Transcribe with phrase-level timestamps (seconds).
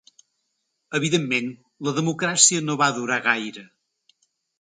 [0.99, 1.51] Evidentment,
[1.87, 3.67] la democràcia no va durar gaire.